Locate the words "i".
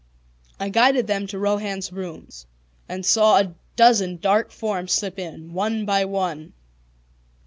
0.59-0.69